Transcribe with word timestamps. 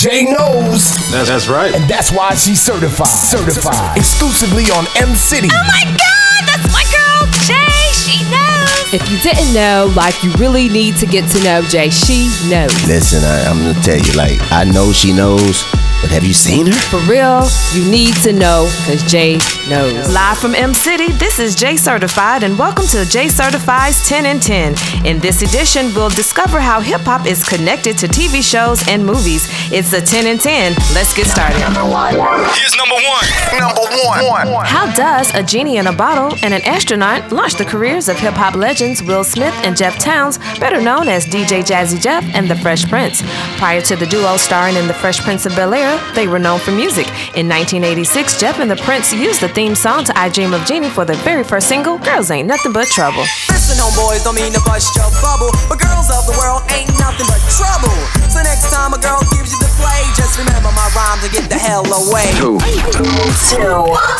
Jay 0.00 0.24
knows. 0.24 0.96
That's, 1.12 1.28
that's 1.28 1.46
right. 1.46 1.74
And 1.74 1.84
that's 1.84 2.10
why 2.10 2.32
she's 2.32 2.58
certified. 2.58 3.06
Certified. 3.06 3.98
Exclusively 3.98 4.64
on 4.72 4.86
M 4.96 5.14
City. 5.14 5.48
Oh 5.52 5.64
my 5.68 5.84
god, 5.84 6.40
that's 6.48 6.72
my 6.72 6.80
girl, 6.88 7.28
Jay. 7.44 7.92
She 7.92 8.24
knows. 8.32 8.94
If 8.94 9.10
you 9.12 9.18
didn't 9.20 9.52
know, 9.52 9.92
like 9.94 10.24
you 10.24 10.32
really 10.38 10.70
need 10.70 10.96
to 10.96 11.06
get 11.06 11.28
to 11.32 11.44
know 11.44 11.60
Jay. 11.68 11.90
She 11.90 12.32
knows. 12.48 12.72
Listen, 12.88 13.22
I, 13.22 13.44
I'm 13.44 13.58
gonna 13.58 13.78
tell 13.82 13.98
you, 13.98 14.14
like, 14.14 14.40
I 14.50 14.64
know 14.64 14.90
she 14.90 15.12
knows, 15.12 15.64
but 16.00 16.10
have 16.10 16.24
you 16.24 16.32
seen 16.32 16.66
her? 16.66 16.72
For 16.72 16.98
real, 17.10 17.46
you 17.72 17.88
need 17.90 18.14
to 18.24 18.32
know 18.32 18.70
because 18.80 19.02
Jay 19.10 19.34
knows. 19.68 20.12
Live 20.12 20.38
from 20.38 20.54
M 20.54 20.72
City, 20.72 21.12
this 21.12 21.38
is 21.38 21.54
Jay 21.54 21.76
Certified, 21.76 22.42
and 22.42 22.58
welcome 22.58 22.86
to 22.86 23.04
Jay 23.04 23.28
Certified's 23.28 24.08
10 24.08 24.24
and 24.26 24.42
10. 24.42 24.74
In 25.04 25.18
this 25.18 25.42
edition, 25.42 25.92
we'll 25.94 26.08
discover 26.10 26.58
how 26.58 26.80
hip 26.80 27.02
hop 27.02 27.26
is 27.26 27.44
connected 27.44 27.98
to 27.98 28.06
TV 28.06 28.42
shows 28.42 28.86
and 28.88 29.04
movies. 29.04 29.46
It's 29.70 29.92
a 29.92 30.00
10 30.00 30.26
and 30.26 30.40
10. 30.40 30.72
Let's 30.94 31.14
get 31.14 31.26
started. 31.26 31.58
Here's 31.58 32.76
number 32.76 32.94
one. 32.94 33.24
Number 33.60 34.52
one. 34.54 34.64
How 34.66 34.90
does 34.94 35.34
a 35.34 35.42
genie 35.42 35.76
in 35.76 35.86
a 35.86 35.92
bottle 35.92 36.36
and 36.42 36.54
an 36.54 36.62
astronaut 36.62 37.30
launch 37.30 37.54
the 37.54 37.64
careers 37.64 38.08
of 38.08 38.18
hip 38.18 38.34
hop 38.34 38.54
legends 38.54 39.02
Will 39.02 39.24
Smith 39.24 39.54
and 39.64 39.76
Jeff 39.76 39.98
Townes, 39.98 40.38
better 40.58 40.80
known 40.80 41.08
as 41.08 41.26
DJ 41.26 41.62
Jazzy 41.62 42.00
Jeff 42.00 42.24
and 42.34 42.48
the 42.48 42.56
Fresh 42.56 42.88
Prince? 42.88 43.22
Prior 43.58 43.80
to 43.82 43.96
the 43.96 44.06
duo 44.06 44.36
starring 44.38 44.76
in 44.76 44.86
The 44.86 44.94
Fresh 44.94 45.20
Prince 45.20 45.44
of 45.46 45.54
Bel 45.54 45.74
Air, 45.74 45.89
they 46.14 46.28
were 46.28 46.38
known 46.38 46.60
for 46.60 46.72
music. 46.72 47.06
In 47.34 47.48
1986, 47.48 48.38
Jeff 48.38 48.58
and 48.60 48.70
the 48.70 48.76
Prince 48.76 49.12
used 49.12 49.40
the 49.40 49.48
theme 49.48 49.74
song 49.74 50.04
to 50.04 50.18
I 50.18 50.28
Dream 50.28 50.52
of 50.52 50.64
Jeannie 50.66 50.90
for 50.90 51.04
their 51.04 51.16
very 51.16 51.44
first 51.44 51.68
single, 51.68 51.98
Girls 51.98 52.30
Ain't 52.30 52.48
Nothing 52.48 52.72
But 52.72 52.88
Trouble. 52.88 53.24
Listen, 53.70 53.86
homeboys, 53.86 54.24
don't 54.24 54.34
mean 54.34 54.52
to 54.52 54.60
bust 54.66 54.96
your 54.96 55.06
bubble, 55.22 55.54
but 55.68 55.78
girls 55.78 56.10
of 56.10 56.26
the 56.26 56.34
world 56.42 56.66
ain't 56.74 56.90
nothing 56.98 57.22
but 57.30 57.38
trouble. 57.54 57.94
So 58.26 58.42
next 58.42 58.66
time 58.74 58.90
a 58.92 58.98
girl 58.98 59.22
gives 59.30 59.54
you 59.54 59.62
the 59.62 59.70
play, 59.78 60.02
just 60.18 60.42
remember 60.42 60.74
my 60.74 60.90
rhymes 60.90 61.22
and 61.22 61.30
get 61.30 61.46
the 61.46 61.54
hell 61.54 61.86
away. 61.86 62.34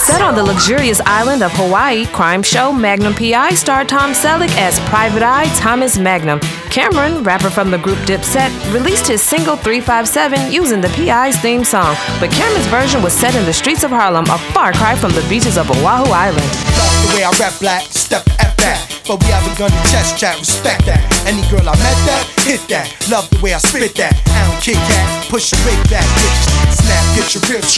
Set 0.06 0.22
on 0.22 0.36
the 0.36 0.44
luxurious 0.44 1.00
island 1.04 1.42
of 1.42 1.50
Hawaii, 1.54 2.06
crime 2.06 2.44
show 2.44 2.70
Magnum 2.72 3.12
PI 3.12 3.54
star 3.54 3.84
Tom 3.84 4.12
Selleck 4.12 4.54
as 4.56 4.78
Private 4.88 5.24
Eye 5.24 5.50
Thomas 5.56 5.98
Magnum. 5.98 6.38
Cam'ron, 6.70 7.26
rapper 7.26 7.50
from 7.50 7.72
the 7.72 7.78
group 7.78 7.98
Dipset, 8.06 8.54
released 8.72 9.08
his 9.08 9.20
single 9.20 9.56
357 9.56 10.52
using 10.52 10.80
the 10.80 10.90
PI's 10.90 11.36
theme 11.40 11.64
song, 11.64 11.96
but 12.20 12.30
Cam'ron's 12.30 12.68
version 12.68 13.02
was 13.02 13.12
set 13.12 13.34
in 13.34 13.44
the 13.46 13.52
streets 13.52 13.82
of 13.82 13.90
Harlem, 13.90 14.26
a 14.30 14.38
far 14.54 14.72
cry 14.72 14.94
from 14.94 15.10
the 15.10 15.26
beaches 15.28 15.58
of 15.58 15.68
Oahu 15.72 16.06
Island. 16.14 16.46
Love 16.78 16.94
the 17.02 17.16
way 17.16 17.24
I 17.24 17.34
rap 17.40 17.58
black, 17.58 17.82
step 17.90 18.22
F 18.38 18.56
that. 18.58 18.79
But 19.06 19.20
we 19.20 19.26
haven't 19.30 19.58
done 19.58 19.70
the 19.70 19.88
chest 19.90 20.18
chat, 20.18 20.38
respect 20.38 20.86
that. 20.86 21.02
Any 21.26 21.42
girl 21.50 21.66
I 21.68 21.74
met 21.82 21.98
that, 22.06 22.24
hit 22.46 22.60
that. 22.68 22.86
Love 23.10 23.28
the 23.30 23.40
way 23.42 23.54
I 23.54 23.58
spit 23.58 23.94
that. 23.96 24.14
I 24.28 24.46
don't 24.46 24.62
kick 24.62 24.76
that, 24.76 25.26
push 25.28 25.52
your 25.52 25.60
weight 25.66 25.90
back, 25.90 26.06
bitch. 26.18 26.46
Snap, 26.70 27.04
get 27.16 27.34
your 27.34 27.42
ribs. 27.50 27.74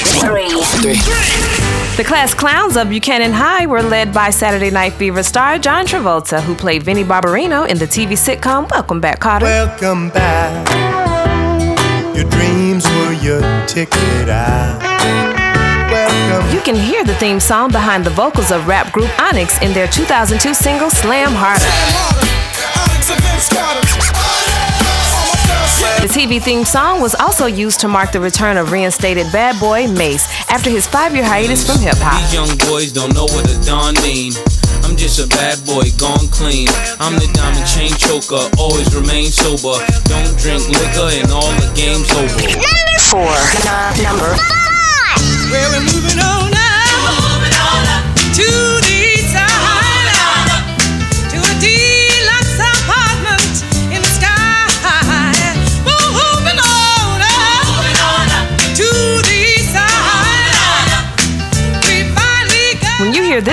The 1.97 2.05
class 2.05 2.35
clowns 2.35 2.77
of 2.77 2.89
Buchanan 2.91 3.33
High 3.33 3.67
were 3.67 3.83
led 3.83 4.13
by 4.13 4.31
Saturday 4.31 4.71
Night 4.71 4.93
Fever 4.95 5.23
star 5.23 5.59
John 5.59 5.87
Travolta, 5.87 6.41
who 6.43 6.55
played 6.55 6.83
Vinnie 6.83 7.05
Barbarino 7.05 7.69
in 7.69 7.79
the 7.79 7.87
TV 7.87 8.13
sitcom 8.13 8.71
Welcome 8.71 9.01
Back, 9.01 9.21
Kotter. 9.21 9.43
Welcome 9.43 10.11
back. 10.11 10.69
Your 12.17 12.29
dreams 12.31 12.85
were 12.85 13.13
your 13.15 13.41
ticket 13.67 14.29
out. 14.29 15.42
Welcome. 16.13 16.55
You 16.55 16.61
can 16.61 16.77
hear 16.77 17.05
the 17.05 17.15
theme 17.15 17.41
song 17.41 17.71
behind 17.71 18.05
the 18.05 18.11
vocals 18.11 18.51
of 18.51 18.67
rap 18.67 18.93
group 18.93 19.11
Onyx 19.21 19.61
in 19.63 19.73
their 19.73 19.87
2002 19.89 20.55
single 20.55 20.91
Slam 20.91 21.33
Harder. 21.33 21.65
The 26.03 26.09
TV 26.09 26.43
theme 26.43 26.65
song 26.65 27.01
was 27.01 27.15
also 27.15 27.47
used 27.47 27.81
to 27.81 27.89
mark 27.89 28.13
the 28.13 28.21
return 28.21 28.57
of 28.57 28.73
reinstated 28.73 29.31
bad 29.33 29.59
boy 29.61 29.87
Mase 29.89 30.27
after 30.51 30.69
his 30.69 30.87
five 30.87 31.15
year 31.15 31.25
hiatus 31.25 31.65
from 31.65 31.81
hip 31.81 31.97
hop. 31.99 32.21
These 32.21 32.35
young 32.35 32.53
boys 32.69 32.93
don't 32.93 33.15
know 33.15 33.25
what 33.25 33.49
a 33.49 33.57
Don 33.65 33.95
mean. 34.03 34.33
I'm 34.85 34.97
just 34.97 35.23
a 35.23 35.29
bad 35.29 35.65
boy, 35.65 35.89
gone 35.97 36.29
clean. 36.29 36.69
I'm 36.99 37.15
the 37.15 37.31
diamond 37.33 37.67
chain 37.67 37.95
choker, 37.97 38.51
always 38.59 38.95
remain 38.95 39.27
sober. 39.31 39.79
Don't 40.11 40.35
drink 40.37 40.69
liquor 40.69 41.09
and 41.23 41.31
all 41.31 41.49
the 41.63 41.71
game's 41.75 42.11
over. 42.13 42.35
Number 42.61 42.99
four. 43.09 43.33
number 44.03 44.62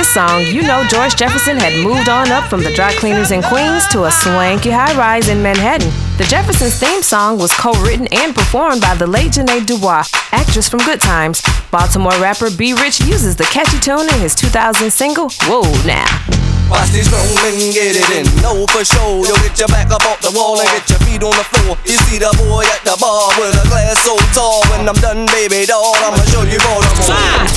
song, 0.09 0.41
you 0.47 0.63
know 0.63 0.83
George 0.89 1.15
Jefferson 1.15 1.55
had 1.55 1.85
moved 1.85 2.09
on 2.09 2.31
up 2.31 2.49
from 2.49 2.61
the 2.61 2.73
dry 2.73 2.91
cleaners 2.93 3.31
in 3.31 3.43
Queens 3.43 3.87
to 3.89 4.05
a 4.05 4.11
swanky 4.11 4.71
high 4.71 4.97
rise 4.97 5.29
in 5.29 5.41
Manhattan. 5.41 6.08
The 6.19 6.25
Jeffersons 6.25 6.77
theme 6.77 7.01
song 7.01 7.39
was 7.39 7.53
co 7.53 7.71
written 7.81 8.05
and 8.11 8.35
performed 8.35 8.81
by 8.81 8.93
the 8.93 9.07
late 9.07 9.31
Ja'Net 9.31 9.65
DuBois, 9.65 10.03
actress 10.33 10.67
from 10.67 10.79
Good 10.79 10.99
Times. 10.99 11.41
Baltimore 11.71 12.11
rapper 12.19 12.49
B 12.51 12.73
Rich 12.73 12.99
uses 12.99 13.37
the 13.37 13.45
catchy 13.45 13.79
tune 13.79 14.13
in 14.13 14.19
his 14.19 14.35
2000 14.35 14.91
single, 14.91 15.29
Whoa 15.43 15.61
Now. 15.85 16.38
Watch 16.69 16.93
these 16.93 17.09
rolling, 17.09 17.57
get 17.73 17.97
it 17.97 18.09
in. 18.13 18.25
Know 18.41 18.65
for 18.69 18.85
sure. 18.85 19.25
Yo, 19.25 19.33
get 19.41 19.57
your 19.57 19.67
back 19.69 19.89
up 19.89 20.05
off 20.05 20.21
the 20.21 20.31
wall 20.37 20.61
and 20.61 20.69
get 20.69 20.85
your 20.89 21.01
feet 21.01 21.23
on 21.25 21.33
the 21.33 21.45
floor. 21.49 21.77
You 21.85 21.97
see 22.05 22.21
the 22.21 22.29
boy 22.45 22.61
at 22.61 22.81
the 22.85 22.95
bar 23.01 23.33
with 23.41 23.57
a 23.57 23.65
glass 23.67 23.97
so 24.05 24.15
tall. 24.37 24.61
When 24.69 24.87
I'm 24.87 24.95
done, 25.01 25.25
baby 25.33 25.65
doll, 25.65 25.97
I'ma 26.05 26.21
show 26.29 26.45
you 26.45 26.61
more. 26.69 26.85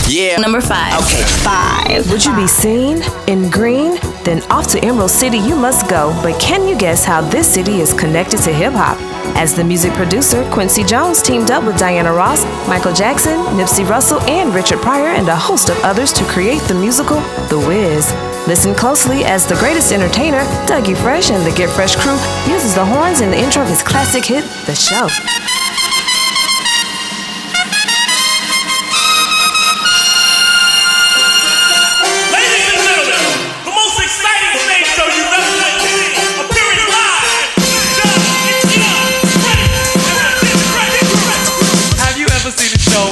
Yeah. 0.08 0.40
Number 0.40 0.60
five. 0.60 0.96
Okay, 1.04 1.22
five. 1.44 2.10
Would 2.10 2.24
you 2.24 2.34
be 2.34 2.46
seen 2.46 3.02
in 3.28 3.50
green? 3.50 4.00
Then 4.24 4.42
off 4.50 4.68
to 4.72 4.78
Emerald 4.84 5.10
City 5.10 5.38
you 5.38 5.56
must 5.56 5.88
go. 5.88 6.12
But 6.22 6.40
can 6.40 6.66
you 6.66 6.76
guess 6.76 7.04
how 7.04 7.20
this 7.20 7.52
city 7.52 7.80
is 7.80 7.92
connected 7.92 8.40
to 8.42 8.52
hip 8.52 8.72
hop? 8.72 8.98
As 9.36 9.54
the 9.54 9.64
music 9.64 9.92
producer, 9.92 10.48
Quincy 10.50 10.84
Jones 10.84 11.22
teamed 11.22 11.50
up 11.50 11.64
with 11.64 11.78
Diana 11.78 12.12
Ross, 12.12 12.44
Michael 12.68 12.92
Jackson, 12.92 13.38
Nipsey 13.56 13.88
Russell, 13.88 14.20
and 14.22 14.54
Richard 14.54 14.80
Pryor, 14.80 15.08
and 15.08 15.28
a 15.28 15.36
host 15.36 15.68
of 15.68 15.78
others 15.82 16.12
to 16.14 16.24
create 16.24 16.60
the 16.62 16.74
musical 16.74 17.20
The 17.48 17.58
Wiz. 17.66 18.31
Listen 18.52 18.74
closely 18.74 19.24
as 19.24 19.46
the 19.46 19.54
greatest 19.54 19.92
entertainer, 19.92 20.40
Dougie 20.66 20.94
Fresh, 20.94 21.30
and 21.30 21.42
the 21.42 21.56
Get 21.56 21.70
Fresh 21.70 21.96
crew 21.96 22.18
uses 22.52 22.74
the 22.74 22.84
horns 22.84 23.22
in 23.22 23.30
the 23.30 23.38
intro 23.38 23.62
of 23.62 23.68
his 23.68 23.82
classic 23.82 24.26
hit, 24.26 24.44
The 24.66 24.74
Show. 24.74 25.08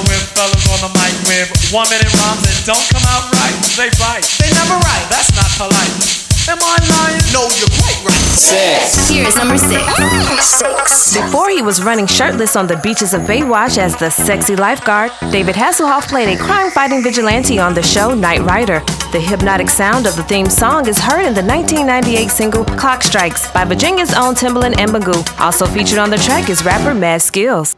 Seen 0.01 0.09
a 0.09 0.09
show 0.09 0.09
where 0.09 0.25
fellas 0.33 0.65
on 0.71 0.79
the 0.81 0.91
mic 0.97 1.13
with 1.27 1.73
one 1.73 1.89
minute 1.89 2.11
rhymes 2.13 2.41
that 2.41 2.65
don't 2.65 2.87
come 2.89 3.05
out 3.07 3.29
right? 3.33 3.53
They 3.77 3.89
fight. 3.97 4.25
They 4.39 4.49
never 4.49 4.75
write. 4.81 5.05
That's 5.09 5.29
not 5.35 5.49
polite. 5.57 6.27
Am 6.49 6.57
I 6.59 6.77
lying? 6.89 7.21
No, 7.31 7.45
you're 7.53 7.69
quite 7.77 8.01
right. 8.03 8.33
Six. 8.33 9.07
Here 9.09 9.27
is 9.27 9.35
number 9.35 9.57
six. 9.57 9.85
Six. 10.43 11.13
Before 11.13 11.49
he 11.49 11.61
was 11.61 11.83
running 11.83 12.07
shirtless 12.07 12.55
on 12.55 12.65
the 12.67 12.77
beaches 12.77 13.13
of 13.13 13.21
Baywatch 13.21 13.77
as 13.77 13.95
the 13.95 14.09
sexy 14.09 14.55
lifeguard, 14.55 15.11
David 15.31 15.55
Hasselhoff 15.55 16.07
played 16.09 16.29
a 16.35 16.37
crime 16.41 16.71
fighting 16.71 17.03
vigilante 17.03 17.59
on 17.59 17.73
the 17.73 17.83
show 17.83 18.15
Knight 18.15 18.41
Rider. 18.41 18.79
The 19.11 19.19
hypnotic 19.19 19.69
sound 19.69 20.07
of 20.07 20.15
the 20.15 20.23
theme 20.23 20.49
song 20.49 20.87
is 20.87 20.97
heard 20.97 21.25
in 21.25 21.33
the 21.35 21.43
1998 21.43 22.29
single 22.29 22.65
Clock 22.65 23.03
Strikes 23.03 23.51
by 23.51 23.63
Virginia's 23.63 24.13
own 24.13 24.33
Timbaland 24.33 24.79
and 24.79 24.91
Magoo. 24.91 25.39
Also 25.39 25.67
featured 25.67 25.99
on 25.99 26.09
the 26.09 26.17
track 26.17 26.49
is 26.49 26.65
rapper 26.65 26.93
Mad 26.95 27.21
Skillz. 27.21 27.75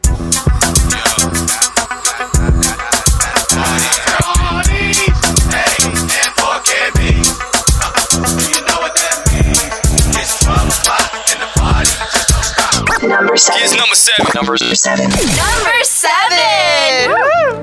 Number 14.34 14.56
seven. 14.56 15.08
Number 15.08 15.84
seven. 15.84 15.93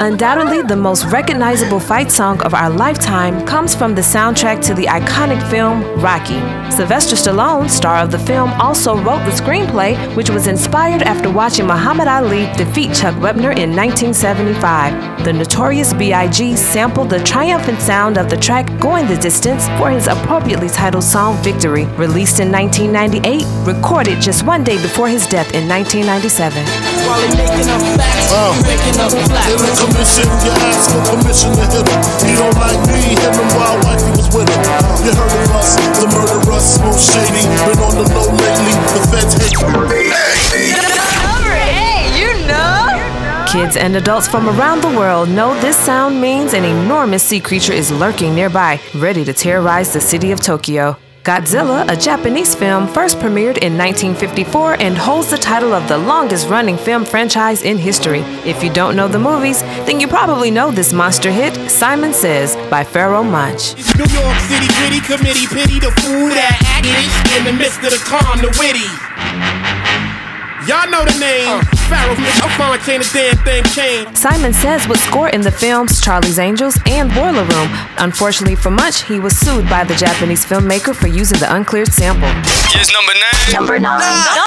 Undoubtedly, 0.02 0.64
the 0.64 0.76
most 0.76 1.06
recognizable 1.06 1.80
fight 1.80 2.10
song 2.10 2.42
of 2.42 2.56
our 2.56 2.72
lifetime 2.72 3.46
comes 3.46 3.76
from 3.76 3.94
the 3.94 4.02
soundtrack 4.02 4.60
to 4.60 4.74
the 4.74 4.86
iconic 4.86 5.48
film 5.52 5.84
Rocky. 6.02 6.42
Sylvester 6.72 7.16
Stallone, 7.16 7.70
star 7.70 7.98
of 7.98 8.10
the 8.10 8.18
film, 8.18 8.50
also 8.54 8.96
wrote 8.96 9.24
the 9.26 9.30
screenplay, 9.30 9.94
which 10.16 10.32
was 10.32 10.48
inspired 10.48 11.04
after 11.04 11.30
watching 11.30 11.68
Muhammad 11.68 12.08
Ali 12.08 12.52
defeat 12.58 12.96
Chuck 12.96 13.14
Wepner 13.18 13.56
in 13.56 13.76
1975. 13.76 15.24
The 15.24 15.34
notorious 15.34 15.94
B.I.G. 15.94 16.56
sampled 16.56 17.12
the 17.12 17.24
triumphant 17.24 17.80
sound 17.80 18.18
of 18.18 18.28
the 18.28 18.38
track 18.38 18.66
Going 18.80 19.06
the 19.06 19.18
Distance 19.18 19.68
for 19.78 19.92
his 19.92 20.08
appropriately 20.08 20.70
titled 20.70 21.04
song 21.04 21.38
Victory, 21.44 21.86
released 21.98 22.40
in 22.40 22.52
1998, 22.52 23.46
recorded 23.68 24.20
just 24.20 24.48
one 24.48 24.64
day 24.64 24.82
before 24.82 25.10
his 25.10 25.28
death 25.28 25.54
in 25.54 25.70
1997. 25.70 26.66
While 27.06 27.22
they 29.94 30.06
making 30.06 30.28
up 30.28 30.28
facts, 30.28 30.28
in 30.28 30.28
the 30.28 30.28
commission, 30.28 30.28
you 30.44 30.52
ask 30.68 30.92
for 30.92 31.02
permission 31.16 31.52
to 31.56 31.66
hit 31.68 31.88
him. 31.88 32.02
He 32.24 32.34
don't 32.36 32.58
like 32.58 32.82
me, 32.88 33.16
hit 33.16 33.34
him 33.36 33.50
while 33.58 33.78
wifey 33.84 34.12
was 34.16 34.30
with 34.34 34.50
him. 34.50 34.62
You 35.04 35.12
heard 35.14 35.34
of 35.34 35.52
us, 35.56 35.76
the 36.00 36.08
murderous, 36.08 36.66
smooth 36.76 37.00
shady. 37.00 37.44
Been 37.66 37.80
on 37.82 37.96
the 38.00 38.06
low 38.16 38.30
lately, 38.32 38.74
the 38.96 39.02
feds 39.12 39.34
hate 39.38 39.58
Hey, 41.52 42.12
you 42.18 42.32
know. 42.48 42.88
Kids 43.52 43.76
and 43.76 43.96
adults 43.96 44.28
from 44.28 44.48
around 44.48 44.82
the 44.82 44.90
world 44.98 45.30
know 45.30 45.60
this 45.60 45.78
sound 45.78 46.22
means 46.22 46.54
an 46.54 46.64
enormous 46.64 47.24
sea 47.24 47.40
creature 47.40 47.74
is 47.74 47.92
lurking 47.92 48.34
nearby, 48.34 48.80
ready 48.96 49.26
to 49.26 49.34
terrorize 49.34 49.92
the 49.94 50.02
city 50.02 50.32
of 50.32 50.40
Tokyo. 50.40 50.98
Godzilla, 51.24 51.88
a 51.88 51.96
Japanese 51.96 52.56
film, 52.56 52.88
first 52.88 53.20
premiered 53.20 53.60
in 53.60 53.78
1954 53.78 54.82
and 54.82 54.98
holds 54.98 55.30
the 55.30 55.38
title 55.38 55.72
of 55.72 55.88
the 55.88 55.98
longest 56.00 56.50
running 56.50 56.78
film 56.78 57.06
franchise 57.06 57.62
in 57.62 57.78
history. 57.78 58.22
If 58.44 58.64
you 58.64 58.74
don't 58.74 58.96
know 58.96 59.08
the 59.08 59.20
movies, 59.20 59.62
then 59.86 60.00
you 60.00 60.08
probably 60.08 60.50
know 60.50 60.72
this 60.72 60.94
monster 60.94 61.32
hit, 61.32 61.54
Simon 61.70 62.12
Says, 62.12 62.56
by 62.72 62.84
Pharoahe 62.84 63.30
Monch. 63.30 63.76
New 63.98 64.20
York 64.20 64.40
City 64.50 64.68
gritty 64.80 65.00
committee 65.02 65.46
pity 65.46 65.80
the 65.80 65.92
fool 66.02 66.30
that 66.30 66.58
acted 66.66 67.38
in 67.38 67.46
the 67.46 67.54
midst 67.54 67.84
of 67.84 67.92
the 67.92 68.02
calm, 68.04 68.42
the 68.42 68.50
witty. 68.58 69.81
Y'all 70.68 70.88
know 70.92 71.04
the 71.04 71.18
name. 71.18 71.60
Pharoahe 71.90 72.22
from 72.38 72.50
Fontaine, 72.52 73.02
the 73.02 73.10
damn 73.14 73.38
thing 73.44 73.64
came. 73.74 74.16
Simon 74.16 74.54
Says 74.54 74.88
would 74.88 75.00
score 75.00 75.30
in 75.30 75.42
the 75.42 75.52
films 75.52 76.00
Charlie's 76.00 76.38
Angels 76.38 76.78
and 76.86 77.12
Boiler 77.16 77.44
Room. 77.44 77.70
Unfortunately 77.98 78.56
for 78.56 78.70
Munch, 78.70 79.02
he 79.04 79.20
was 79.20 79.36
sued 79.40 79.68
by 79.68 79.84
the 79.84 79.96
Japanese 79.96 80.46
filmmaker 80.46 80.94
for 80.96 81.08
using 81.08 81.40
the 81.40 81.52
uncleared 81.54 81.92
sample. 81.92 82.30
Here's 82.70 82.92
number 82.94 83.14
nine. 83.14 83.54
Number 83.54 83.80
nine. 83.80 84.00
Number 84.00 84.41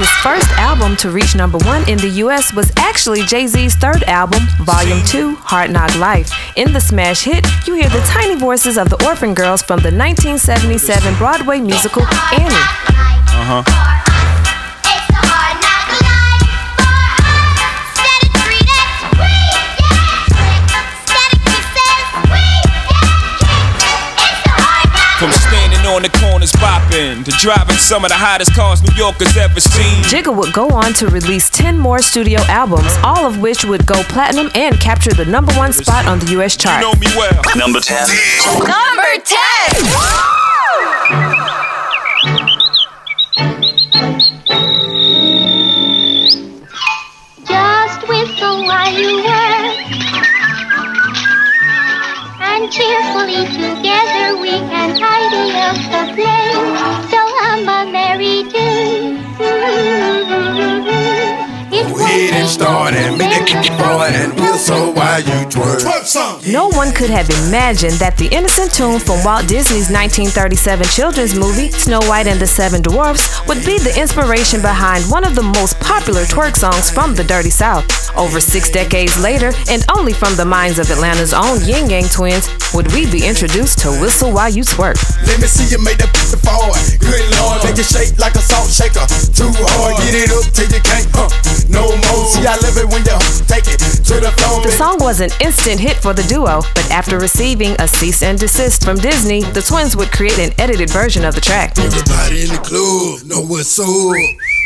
His 0.00 0.08
first 0.22 0.48
album 0.52 0.96
to 0.96 1.10
reach 1.10 1.34
number 1.34 1.58
one 1.58 1.86
in 1.86 1.98
the 1.98 2.08
US 2.24 2.54
was 2.54 2.72
actually 2.78 3.20
Jay 3.26 3.46
Z's 3.46 3.74
third 3.74 4.02
album, 4.04 4.40
Volume 4.62 5.04
2, 5.04 5.34
Hard 5.34 5.70
Knock 5.70 5.94
Life. 5.98 6.32
In 6.56 6.72
the 6.72 6.80
smash 6.80 7.24
hit, 7.24 7.46
you 7.66 7.74
hear 7.74 7.90
the 7.90 8.00
tiny 8.06 8.34
voices 8.34 8.78
of 8.78 8.88
the 8.88 8.96
orphan 9.06 9.34
girls 9.34 9.60
from 9.60 9.80
the 9.80 9.92
1977 9.92 11.16
Broadway 11.16 11.60
musical 11.60 12.00
Annie. 12.32 12.64
Uh 13.28 13.62
huh. 13.62 13.89
Bopping 27.20 27.32
to 27.32 27.38
driving 27.38 27.76
some 27.76 28.04
of 28.04 28.10
the 28.10 28.16
hottest 28.16 28.54
cars 28.54 28.82
New 28.82 28.94
Yorkers 28.96 29.36
ever 29.36 29.60
seen. 29.60 30.02
Jigga 30.04 30.34
would 30.34 30.52
go 30.52 30.68
on 30.68 30.92
to 30.94 31.08
release 31.08 31.50
10 31.50 31.78
more 31.78 31.98
studio 32.00 32.40
albums, 32.48 32.96
all 33.02 33.26
of 33.26 33.40
which 33.40 33.64
would 33.64 33.86
go 33.86 34.02
platinum 34.04 34.50
and 34.54 34.78
capture 34.80 35.12
the 35.12 35.24
number 35.24 35.52
one 35.54 35.72
spot 35.72 36.06
on 36.06 36.18
the 36.18 36.26
US 36.40 36.56
chart. 36.56 36.82
You 36.82 36.92
know 36.92 36.98
me 37.00 37.06
well. 37.16 37.42
Number 37.56 37.80
10. 37.80 38.08
Number 38.58 39.18
10. 39.24 39.36
Just 47.46 48.08
whistle 48.08 48.64
while 48.64 48.92
you 48.92 49.24
work. 49.24 49.49
And 52.60 52.70
cheerfully 52.70 53.46
together 53.46 54.36
we 54.38 54.50
can 54.50 54.94
tidy 54.94 55.50
up 55.64 55.76
the 55.76 56.12
place. 56.12 57.10
So 57.10 57.16
hum 57.16 57.66
a 57.66 57.90
merry 57.90 58.44
tune. 58.52 59.16
It's 61.72 61.88
Go 61.88 62.04
ahead 62.04 62.34
and 62.34 62.46
start 62.46 62.92
and 62.92 63.16
make 63.16 63.46
kick 63.46 63.72
forward 63.80 64.12
and 64.12 64.38
whistle 64.38 64.92
while 64.92 65.20
you 65.20 65.48
twerk. 65.48 65.99
No 66.50 66.68
one 66.68 66.92
could 66.92 67.10
have 67.10 67.28
imagined 67.28 68.00
that 68.00 68.16
the 68.16 68.28
innocent 68.32 68.72
tune 68.72 68.98
from 68.98 69.22
Walt 69.22 69.46
Disney's 69.46 69.92
1937 69.92 70.86
children's 70.88 71.34
movie, 71.34 71.70
Snow 71.70 72.00
White 72.08 72.26
and 72.26 72.40
the 72.40 72.46
Seven 72.46 72.80
Dwarfs, 72.80 73.28
would 73.46 73.64
be 73.66 73.78
the 73.78 73.92
inspiration 74.00 74.62
behind 74.62 75.04
one 75.10 75.24
of 75.24 75.34
the 75.34 75.42
most 75.42 75.78
popular 75.80 76.22
twerk 76.22 76.56
songs 76.56 76.90
from 76.90 77.14
the 77.14 77.24
Dirty 77.24 77.50
South. 77.50 77.84
Over 78.16 78.40
six 78.40 78.70
decades 78.70 79.20
later, 79.20 79.52
and 79.68 79.84
only 79.94 80.12
from 80.12 80.36
the 80.36 80.44
minds 80.44 80.78
of 80.78 80.90
Atlanta's 80.90 81.34
own 81.34 81.60
Ying 81.64 81.90
Yang 81.90 82.08
twins, 82.08 82.48
would 82.72 82.90
we 82.92 83.10
be 83.10 83.26
introduced 83.26 83.78
to 83.80 83.90
Whistle 84.00 84.32
While 84.32 84.50
You 84.50 84.62
Twerk. 84.64 84.96
Let 85.26 85.40
me 85.40 85.46
see 85.46 85.68
you 85.68 85.82
make 85.84 85.98
that 85.98 86.10
pussy 86.16 86.40
forward. 86.40 86.80
Good 86.96 87.28
lord, 87.36 87.60
make 87.62 87.76
it 87.76 87.86
shake 87.86 88.16
like 88.18 88.34
a 88.34 88.42
salt 88.42 88.70
shaker. 88.72 89.04
Too 89.36 89.52
hard, 89.68 90.00
get 90.00 90.26
it 90.26 90.30
up 90.32 90.48
till 90.54 90.70
you 90.70 90.80
can't. 90.80 91.06
No 91.70 91.86
more. 91.86 92.26
See, 92.26 92.42
I 92.46 92.58
love 92.62 92.76
it 92.78 92.88
when 92.90 93.02
you 93.06 93.14
take 93.46 93.66
it 93.70 93.78
to 93.78 94.14
the 94.18 94.30
floor. 94.34 94.62
The 94.62 94.74
song 94.74 94.98
was 94.98 95.20
an 95.20 95.30
instant 95.40 95.78
hit 95.78 95.89
for 95.96 96.12
the 96.12 96.22
duo, 96.24 96.62
but 96.74 96.90
after 96.90 97.18
receiving 97.18 97.74
a 97.80 97.88
cease 97.88 98.22
and 98.22 98.38
desist 98.38 98.84
from 98.84 98.96
Disney, 98.96 99.42
the 99.42 99.62
twins 99.62 99.96
would 99.96 100.10
create 100.12 100.38
an 100.38 100.52
edited 100.58 100.90
version 100.90 101.24
of 101.24 101.34
the 101.34 101.40
track. 101.40 101.76
Everybody 101.78 102.42
in 102.42 102.48
the 102.48 102.60
club 102.62 103.26
know 103.26 103.42
what's 103.42 103.78
up. 103.78 103.86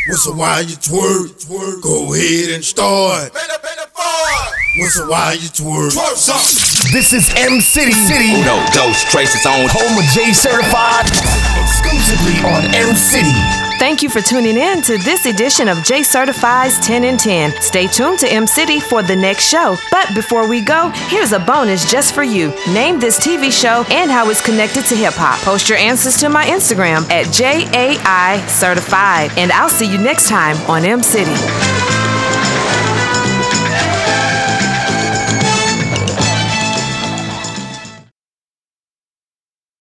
What's 0.07 0.27
up 0.27 0.35
while 0.35 0.61
you 0.61 0.75
twerk? 0.75 1.45
twerk. 1.45 1.81
Go 1.81 2.13
ahead 2.13 2.53
and 2.53 2.63
start. 2.63 3.33
What's 3.33 4.99
up 4.99 5.09
while 5.09 5.33
you 5.33 5.49
twerk? 5.49 5.91
Twerk 5.91 6.15
song. 6.15 6.37
This 6.93 7.13
is 7.13 7.33
M 7.35 7.59
City 7.59 7.93
City. 7.93 8.35
Uno, 8.35 8.61
dos, 8.73 9.03
traces 9.09 9.45
on. 9.45 9.67
Home 9.69 9.97
of 9.97 10.05
J 10.13 10.31
Certified. 10.33 11.09
Exclusively 11.57 12.37
on 12.45 12.75
M 12.75 12.95
City. 12.95 13.64
Thank 13.77 14.01
you 14.01 14.09
for 14.09 14.21
tuning 14.21 14.57
in 14.57 14.81
to 14.83 14.97
this 14.97 15.25
edition 15.25 15.67
of 15.67 15.83
J 15.83 16.01
Certified's 16.01 16.79
10 16.79 17.03
in 17.03 17.17
10. 17.17 17.61
Stay 17.61 17.87
tuned 17.87 18.19
to 18.19 18.27
M 18.27 18.47
City 18.47 18.79
for 18.79 19.03
the 19.03 19.15
next 19.15 19.47
show. 19.47 19.75
But 19.91 20.15
before 20.15 20.47
we 20.47 20.61
go, 20.61 20.89
here's 21.09 21.33
a 21.33 21.39
bonus 21.39 21.89
just 21.89 22.15
for 22.15 22.23
you. 22.23 22.53
Name 22.73 22.99
this 22.99 23.19
TV 23.19 23.51
show 23.51 23.85
and 23.91 24.09
how 24.09 24.29
it's 24.29 24.43
connected 24.43 24.85
to 24.85 24.95
hip 24.95 25.13
hop. 25.15 25.39
Post 25.41 25.69
your 25.69 25.77
answers 25.77 26.15
to 26.17 26.29
my 26.29 26.45
Instagram 26.45 27.09
at 27.11 27.31
JAI 27.33 28.45
Certified. 28.47 29.31
And 29.37 29.51
I'll 29.51 29.69
see 29.69 29.91
you 29.91 29.97
next 29.97 30.29
time 30.29 30.57
on 30.69 30.85
M 30.85 31.03
City. 31.03 31.74